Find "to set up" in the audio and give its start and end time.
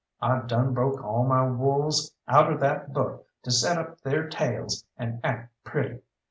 3.43-3.89